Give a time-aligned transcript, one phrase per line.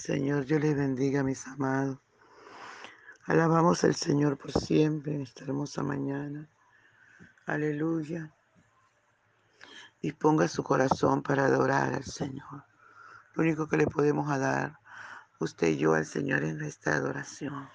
[0.00, 1.98] Señor, yo les bendiga, mis amados.
[3.26, 6.48] Alabamos al Señor por siempre en esta hermosa mañana.
[7.44, 8.32] Aleluya.
[10.00, 12.64] Disponga su corazón para adorar al Señor.
[13.34, 14.78] Lo único que le podemos dar,
[15.38, 17.68] usted y yo, al Señor es nuestra adoración,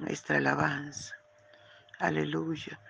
[0.00, 1.14] nuestra alabanza.
[2.00, 2.80] Aleluya.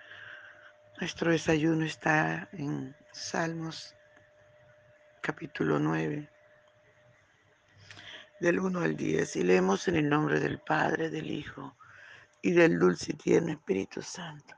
[0.99, 3.93] Nuestro desayuno está en Salmos
[5.21, 6.38] capítulo 9
[8.39, 11.75] del 1 al 10 y leemos en el nombre del Padre, del Hijo
[12.41, 14.55] y del dulce y tierno Espíritu Santo.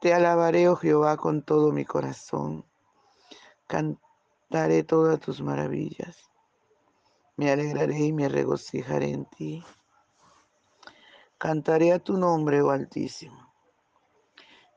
[0.00, 2.64] Te alabaré, oh Jehová, con todo mi corazón.
[3.68, 6.28] Cantaré todas tus maravillas.
[7.36, 9.64] Me alegraré y me regocijaré en ti.
[11.38, 13.52] Cantaré a tu nombre, oh Altísimo.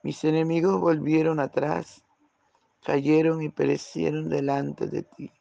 [0.04, 2.04] Mis enemigos volvieron atrás,
[2.84, 5.35] cayeron y perecieron delante de ti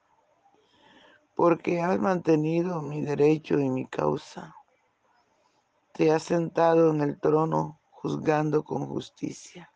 [1.34, 4.54] porque has mantenido mi derecho y mi causa.
[5.92, 9.70] Te has sentado en el trono juzgando con justicia.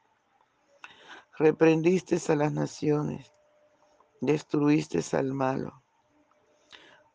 [1.37, 3.33] Reprendiste a las naciones,
[4.20, 5.83] destruiste al malo,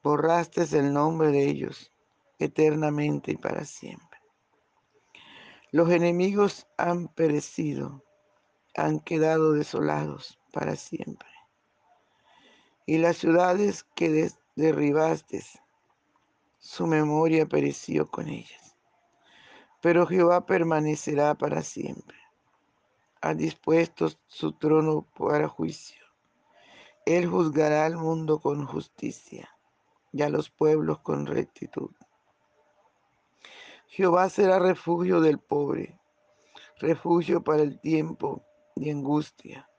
[0.02, 1.91] borraste el nombre de ellos
[2.39, 4.19] eternamente y para siempre.
[5.72, 8.03] Los enemigos han perecido,
[8.75, 11.33] han quedado desolados para siempre
[12.86, 15.44] y las ciudades que derribaste,
[16.59, 18.75] su memoria pereció con ellas.
[19.81, 22.17] Pero Jehová permanecerá para siempre.
[23.22, 26.02] Ha dispuesto su trono para juicio.
[27.06, 29.50] Él juzgará al mundo con justicia
[30.12, 31.92] y a los pueblos con rectitud.
[33.88, 36.00] Jehová será refugio del pobre,
[36.80, 38.44] refugio para el tiempo
[38.75, 39.69] de angustia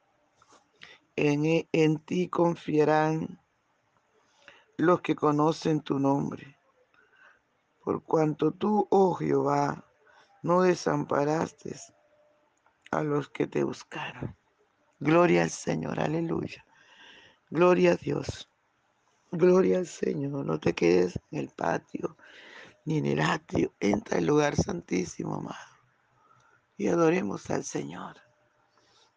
[1.17, 3.41] e, en, ti confiarán
[4.77, 6.59] los que conocen tu nombre.
[7.83, 9.85] Por cuanto tú, oh Jehová,
[10.43, 11.77] no desamparaste
[12.91, 14.37] a los que te buscaron.
[14.99, 16.65] Gloria al Señor, aleluya.
[17.51, 18.51] Gloria a Dios.
[19.31, 20.45] Gloria al Señor.
[20.45, 22.17] No te quedes en el patio
[22.85, 23.73] ni en el atrio.
[23.81, 25.75] Entra al lugar santísimo, amado.
[26.77, 28.17] Y adoremos al Señor.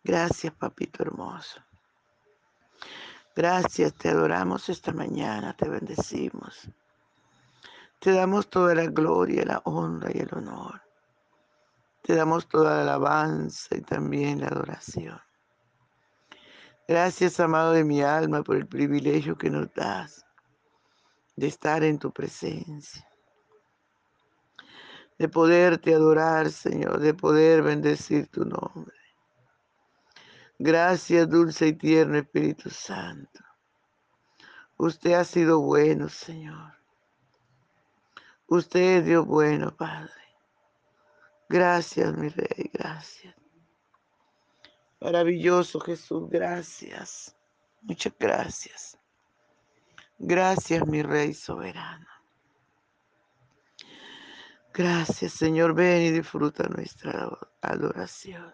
[0.03, 1.66] Gracias, papito hermoso.
[3.37, 6.67] Gracias, te adoramos esta mañana, te bendecimos.
[7.99, 10.81] Te damos toda la gloria, la honra y el honor.
[12.01, 15.21] Te damos toda la alabanza y también la adoración.
[16.87, 20.25] Gracias, amado de mi alma, por el privilegio que nos das
[21.35, 23.07] de estar en tu presencia,
[25.19, 28.97] de poderte adorar, Señor, de poder bendecir tu nombre.
[30.59, 33.39] Gracias, dulce y tierno Espíritu Santo.
[34.77, 36.73] Usted ha sido bueno, Señor.
[38.47, 40.11] Usted es Dios bueno, Padre.
[41.49, 43.35] Gracias, mi Rey, gracias.
[44.99, 47.35] Maravilloso Jesús, gracias.
[47.81, 48.97] Muchas gracias.
[50.17, 52.07] Gracias, mi Rey soberano.
[54.73, 55.73] Gracias, Señor.
[55.73, 57.29] Ven y disfruta nuestra
[57.61, 58.53] adoración.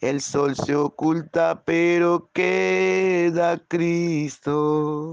[0.00, 5.12] El sol se oculta, pero queda Cristo.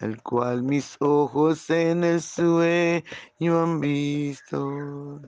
[0.00, 5.20] el cual mis ojos en el sueño han visto.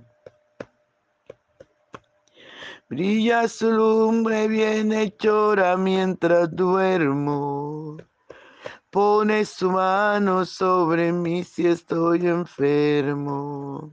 [2.89, 7.97] Brilla su lumbre bienhechora mientras duermo.
[8.91, 13.93] Pone su mano sobre mí si estoy enfermo.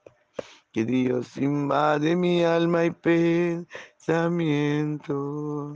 [0.71, 5.75] que Dios invade mi alma y pensamiento.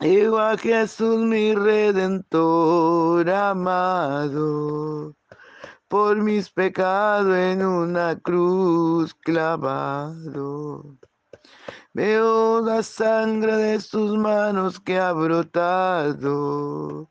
[0.00, 5.16] Igual Jesús mi redentor amado,
[5.88, 10.96] por mis pecados en una cruz clavado.
[11.94, 17.10] Veo la sangre de sus manos que ha brotado.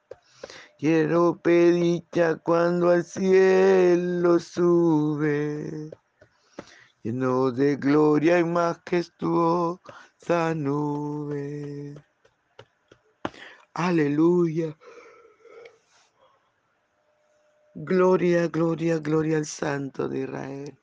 [0.81, 5.91] Quiero dicha cuando al cielo sube,
[7.03, 11.93] lleno de gloria y majestuosa nube.
[13.75, 14.75] Aleluya.
[17.75, 20.79] Gloria, gloria, gloria al Santo de Israel,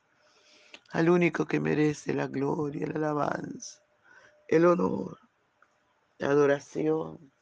[0.91, 3.83] al único que merece la gloria, la alabanza,
[4.47, 5.19] el honor,
[6.19, 7.33] la adoración.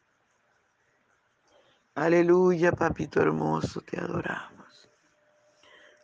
[1.97, 4.87] Aleluya, papito hermoso, te adoramos.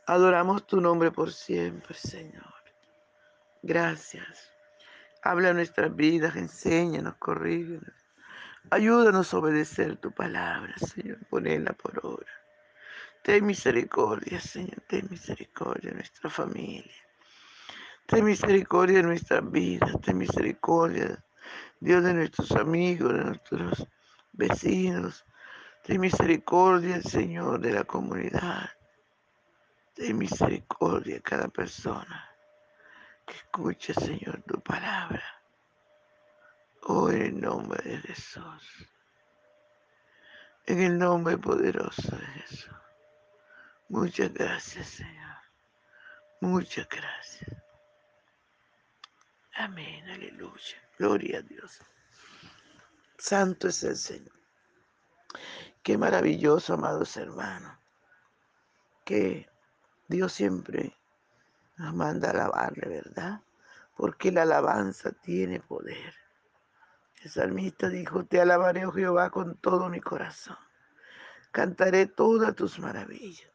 [0.07, 2.51] Adoramos tu nombre por siempre, Señor.
[3.61, 4.51] Gracias.
[5.21, 7.93] Habla nuestras vidas, enséñanos, corrígenos
[8.71, 11.19] Ayúdanos a obedecer tu palabra, Señor.
[11.29, 12.31] Ponela por obra.
[13.21, 14.81] Ten misericordia, Señor.
[14.87, 17.03] Ten misericordia de nuestra familia.
[18.07, 19.91] Ten misericordia de nuestras vidas.
[20.01, 21.23] Ten misericordia,
[21.79, 23.87] Dios, de nuestros amigos, de nuestros
[24.31, 25.23] vecinos.
[25.83, 28.69] Ten misericordia, Señor, de la comunidad.
[29.93, 32.33] Ten misericordia de cada persona
[33.27, 35.23] que escuche, Señor, tu palabra.
[36.83, 38.87] Oh, en el nombre de Jesús.
[40.65, 42.75] En el nombre poderoso de Jesús.
[43.89, 45.37] Muchas gracias, Señor.
[46.39, 47.61] Muchas gracias.
[49.55, 50.77] Amén, aleluya.
[50.97, 51.81] Gloria a Dios.
[53.17, 54.43] Santo es el Señor.
[55.83, 57.77] Qué maravilloso, amados hermanos.
[59.03, 59.49] Que
[60.07, 60.97] Dios siempre
[61.75, 63.41] nos manda a alabarle, ¿verdad?
[63.97, 66.13] Porque la alabanza tiene poder.
[67.21, 70.57] El salmista dijo, te alabaré, oh Jehová, con todo mi corazón.
[71.51, 73.51] Cantaré todas tus maravillas.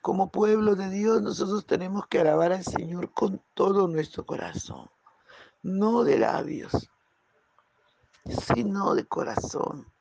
[0.00, 4.90] Como pueblo de Dios, nosotros tenemos que alabar al Señor con todo nuestro corazón.
[5.62, 6.90] No de labios,
[8.24, 9.93] sino de corazón.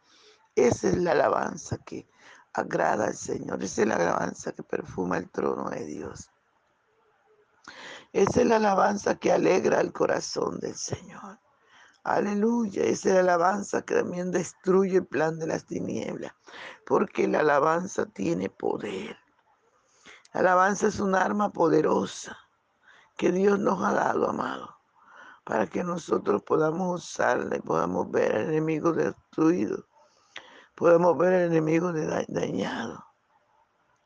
[0.55, 2.07] Esa es la alabanza que
[2.53, 3.63] agrada al Señor.
[3.63, 6.29] Esa es la alabanza que perfuma el trono de Dios.
[8.11, 11.39] Esa es la alabanza que alegra el corazón del Señor.
[12.03, 16.33] Aleluya, esa es la alabanza que también destruye el plan de las tinieblas,
[16.85, 19.17] porque la alabanza tiene poder.
[20.33, 22.37] La alabanza es un arma poderosa
[23.17, 24.77] que Dios nos ha dado, amado,
[25.45, 29.85] para que nosotros podamos usarla y podamos ver al enemigo destruido,
[30.75, 31.91] podamos ver al enemigo
[32.27, 33.05] dañado.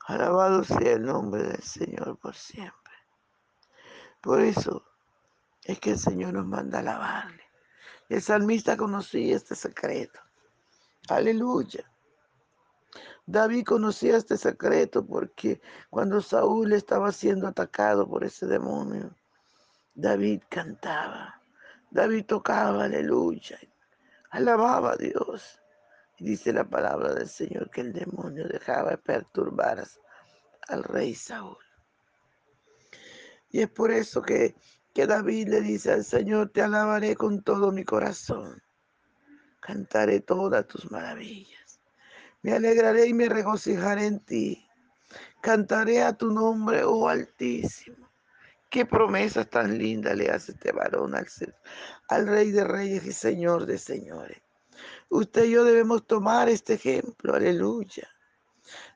[0.05, 2.93] Alabado sea el nombre del Señor por siempre.
[4.21, 4.85] Por eso
[5.63, 7.43] es que el Señor nos manda a alabarle.
[8.09, 10.19] El salmista conocía este secreto.
[11.09, 11.89] Aleluya.
[13.25, 19.13] David conocía este secreto porque cuando Saúl estaba siendo atacado por ese demonio,
[19.93, 21.41] David cantaba,
[21.91, 23.59] David tocaba, aleluya,
[24.29, 25.59] alababa a Dios.
[26.19, 29.83] Dice la palabra del Señor que el demonio dejaba de perturbar
[30.67, 31.57] al rey Saúl.
[33.49, 34.55] Y es por eso que
[34.97, 38.63] que David le dice al Señor, te alabaré con todo mi corazón.
[39.59, 41.79] Cantaré todas tus maravillas.
[42.41, 44.67] Me alegraré y me regocijaré en ti.
[45.39, 48.09] Cantaré a tu nombre, oh Altísimo.
[48.71, 51.27] Qué promesas tan lindas le hace este varón al,
[52.09, 54.41] al Rey de Reyes y Señor de Señores.
[55.09, 58.07] Usted y yo debemos tomar este ejemplo, aleluya.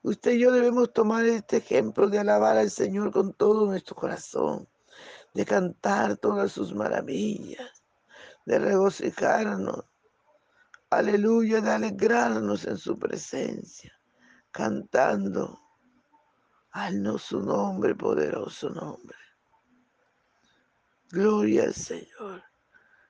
[0.03, 4.67] Usted y yo debemos tomar este ejemplo de alabar al Señor con todo nuestro corazón,
[5.33, 7.83] de cantar todas sus maravillas,
[8.45, 9.85] de regocijarnos,
[10.89, 13.97] aleluya, de alegrarnos en su presencia,
[14.51, 15.61] cantando
[16.71, 19.17] al no su nombre, poderoso nombre.
[21.09, 22.43] Gloria al Señor.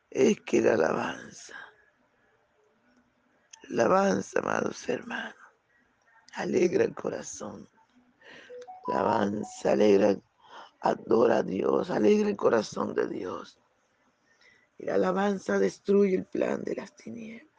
[0.09, 1.70] Es que la alabanza, la
[3.73, 5.35] alabanza, amados hermanos,
[6.33, 7.67] alegra el corazón.
[8.87, 10.15] La alabanza alegra,
[10.81, 13.59] adora a Dios, alegra el corazón de Dios.
[14.77, 17.51] Y la alabanza destruye el plan de las tinieblas.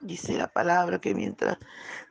[0.00, 1.58] Dice la palabra que mientras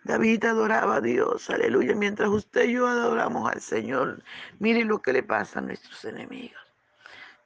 [0.03, 4.23] David adoraba a Dios, aleluya, mientras usted y yo adoramos al Señor,
[4.59, 6.66] mire lo que le pasa a nuestros enemigos.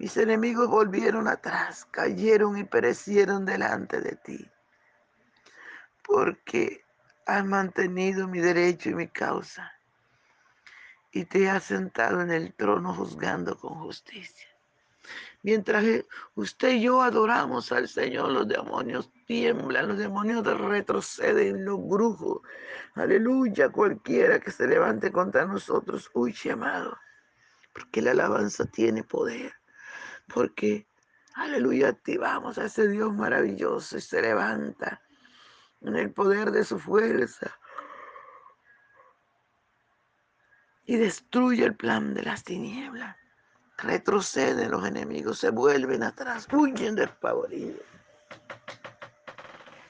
[0.02, 4.50] Mis enemigos volvieron atrás, cayeron y perecieron delante de ti,
[6.04, 6.84] porque
[7.28, 9.72] has mantenido mi derecho y mi causa,
[11.12, 14.48] y te has sentado en el trono juzgando con justicia.
[15.44, 15.86] Mientras
[16.34, 22.42] usted y yo adoramos al Señor, los demonios tiemblan, los demonios retroceden, los brujos.
[22.96, 26.98] Aleluya, cualquiera que se levante contra nosotros, huye, amado.
[27.72, 29.61] Porque la alabanza tiene poder.
[30.34, 30.88] Porque,
[31.36, 35.02] aleluya, activamos a ese Dios maravilloso y se levanta
[35.82, 37.58] en el poder de su fuerza.
[40.86, 43.16] Y destruye el plan de las tinieblas.
[43.78, 47.82] Retroceden los enemigos, se vuelven atrás, huyen despavoridos.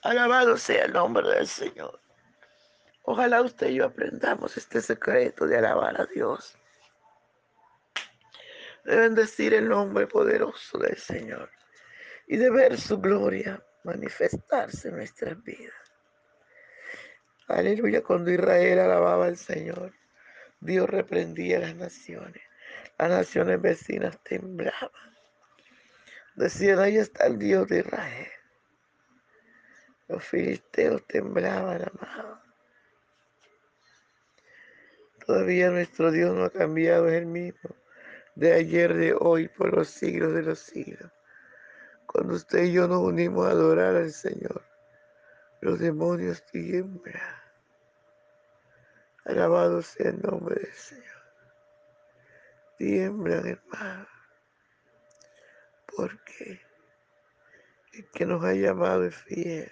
[0.04, 2.00] Alabado sea el nombre del Señor.
[3.04, 6.58] Ojalá usted y yo aprendamos este secreto de alabar a Dios.
[8.84, 11.50] De bendecir el nombre poderoso del Señor
[12.28, 15.76] y de ver su gloria manifestarse en nuestras vidas.
[17.48, 19.94] Aleluya, cuando Israel alababa al Señor,
[20.62, 22.42] Dios reprendía a las naciones.
[22.98, 24.92] Las naciones vecinas temblaban.
[26.36, 28.32] Decían, ahí está el Dios de Israel.
[30.08, 32.40] Los filisteos temblaban, amados.
[35.26, 37.81] Todavía nuestro Dios no ha cambiado, es el mismo.
[38.36, 41.12] De ayer, de hoy, por los siglos de los siglos.
[42.06, 44.64] Cuando usted y yo nos unimos a adorar al Señor,
[45.62, 47.22] los demonios tiemblan.
[49.26, 51.12] Alabado sea el nombre del Señor
[52.82, 54.08] tiemblan, hermano,
[55.86, 56.60] porque
[57.94, 59.72] el que nos ha llamado es fiel.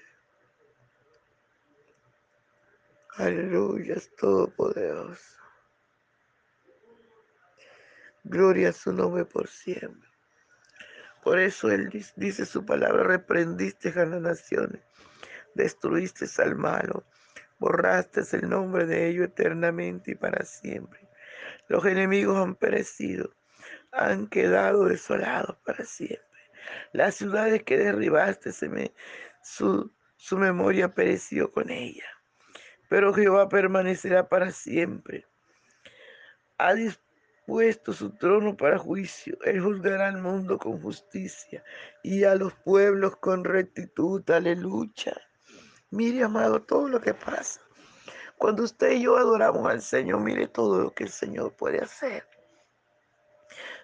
[3.16, 5.39] Aleluya, es todopoderoso.
[8.24, 10.10] Gloria a su nombre por siempre.
[11.24, 14.82] Por eso Él dice su palabra, reprendiste a las naciones,
[15.54, 17.06] destruiste al malo,
[17.60, 21.08] borraste el nombre de ellos eternamente y para siempre.
[21.68, 23.34] Los enemigos han perecido,
[23.92, 26.26] han quedado desolados para siempre.
[26.94, 28.52] Las ciudades que derribaste,
[29.44, 32.06] su, su memoria pereció con ella.
[32.90, 35.28] Pero Jehová permanecerá para siempre.
[36.58, 36.74] Ha
[37.94, 39.38] su trono para juicio.
[39.44, 41.64] Él juzgará al mundo con justicia
[42.04, 44.30] y a los pueblos con rectitud.
[44.30, 45.16] Aleluya.
[45.90, 47.62] Mire, amado, todo lo que pasa.
[48.38, 52.24] Cuando usted y yo adoramos al Señor, mire todo lo que el Señor puede hacer.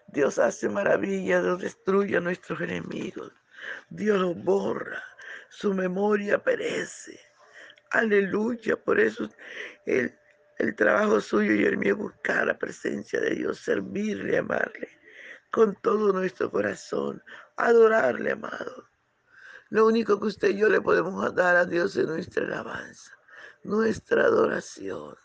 [0.08, 3.34] Dios hace maravillas, Dios destruye a nuestros enemigos.
[3.90, 5.04] Dios los borra,
[5.50, 7.20] su memoria perece.
[7.90, 9.28] Aleluya, por eso
[9.86, 10.16] el,
[10.58, 14.90] el trabajo suyo y el mío buscar la presencia de Dios, servirle, amarle
[15.52, 17.24] con todo nuestro corazón,
[17.56, 18.90] adorarle, amado.
[19.70, 23.16] Lo único que usted y yo le podemos dar a Dios es nuestra alabanza
[23.66, 25.18] nuestra adoración.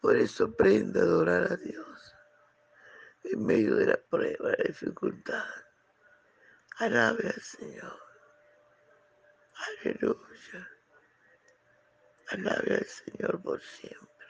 [0.00, 2.14] Por eso aprenda a adorar a Dios
[3.24, 5.44] en medio de la prueba, la dificultad.
[6.78, 8.00] Alabe al Señor.
[9.84, 10.68] Aleluya.
[12.30, 14.21] Alabe al Señor por siempre.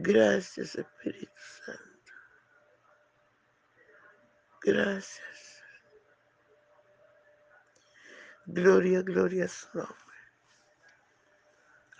[0.00, 2.12] Gracias Espíritu Santo.
[4.62, 5.64] Gracias.
[8.46, 9.96] Gloria, gloria a su nombre.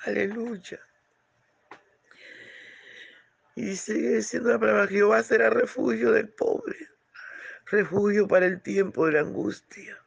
[0.04, 0.80] Aleluya.
[3.56, 6.78] Y sigue diciendo la palabra, Jehová será refugio del pobre,
[7.66, 10.00] refugio para el tiempo de la angustia.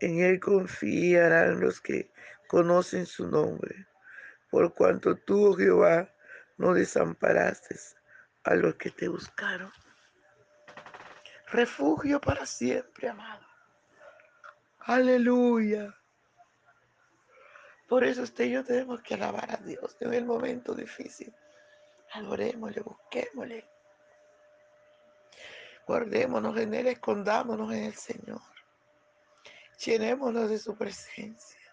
[0.00, 2.10] En Él confiarán los que
[2.48, 3.86] conocen su nombre,
[4.54, 6.08] por cuanto tú, oh Jehová,
[6.58, 7.76] no desamparaste
[8.44, 9.72] a los que te buscaron.
[11.48, 13.44] Refugio para siempre, amado.
[14.78, 15.92] Aleluya.
[17.88, 21.34] Por eso usted y yo tenemos que alabar a Dios en el momento difícil.
[22.12, 23.68] Adorémosle, busquémosle.
[25.84, 28.40] Guardémonos en Él, escondámonos en el Señor.
[29.84, 31.63] Llenémonos de su presencia.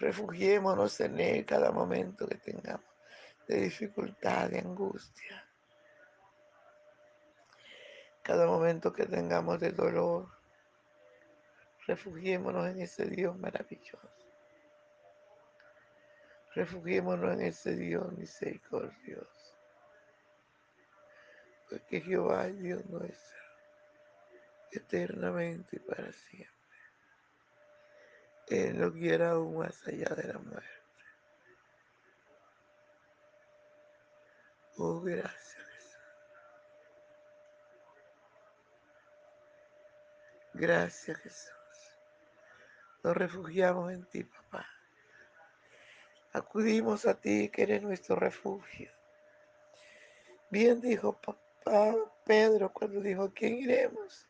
[0.00, 2.90] Refugiémonos en Él cada momento que tengamos
[3.46, 5.46] de dificultad, de angustia.
[8.22, 10.26] Cada momento que tengamos de dolor.
[11.86, 14.08] Refugiémonos en ese Dios maravilloso.
[16.54, 19.54] Refugiémonos en ese Dios misericordioso.
[21.68, 23.38] Porque Jehová es Dios nuestro,
[24.72, 26.59] eternamente y para siempre.
[28.50, 30.68] Él nos guiará aún más allá de la muerte.
[34.76, 35.98] Oh, gracias.
[40.54, 41.52] Gracias Jesús.
[43.04, 44.66] Nos refugiamos en ti, papá.
[46.32, 48.90] Acudimos a ti, que eres nuestro refugio.
[50.50, 54.26] Bien dijo papá Pedro cuando dijo, ¿a quién iremos?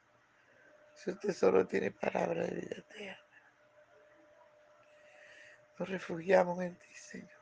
[0.94, 3.29] Si usted solo tiene palabra de vida eterna.
[5.80, 7.40] Nos refugiamos en ti, Señor.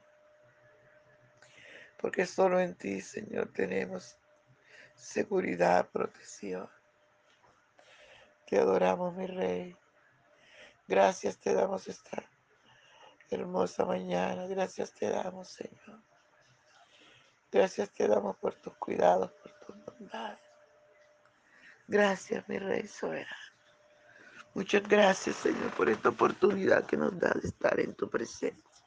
[2.00, 4.16] Porque solo en ti, Señor, tenemos
[4.94, 6.70] seguridad, protección.
[8.46, 9.76] Te adoramos, mi Rey.
[10.86, 12.30] Gracias te damos esta
[13.28, 14.46] hermosa mañana.
[14.46, 16.00] Gracias te damos, Señor.
[17.50, 20.38] Gracias te damos por tus cuidados, por tus bondades.
[21.88, 23.57] Gracias, mi Rey soberano.
[24.58, 28.82] Muchas gracias, Señor, por esta oportunidad que nos da de estar en tu presencia.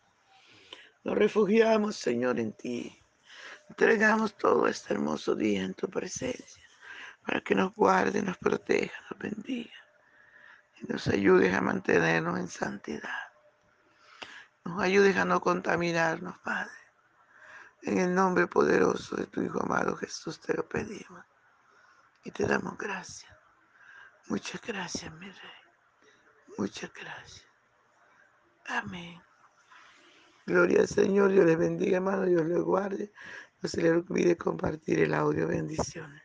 [1.06, 3.02] Nos refugiamos, Señor, en ti.
[3.70, 6.62] Entregamos todo este hermoso día en tu presencia
[7.26, 9.72] para que nos guarde, nos proteja, nos bendiga
[10.82, 13.32] y nos ayudes a mantenernos en santidad.
[14.66, 16.70] Nos ayudes a no contaminarnos, Padre.
[17.84, 21.24] En el nombre poderoso de tu Hijo amado Jesús te lo pedimos
[22.26, 23.32] y te damos gracias.
[24.28, 25.61] Muchas gracias, mi Rey.
[26.58, 27.46] Muchas gracias.
[28.66, 29.22] Amén.
[30.46, 31.32] Gloria al Señor.
[31.32, 32.26] Dios les bendiga, hermano.
[32.26, 33.12] Dios les guarde.
[33.62, 35.48] No se le olvide compartir el audio.
[35.48, 36.22] Bendiciones.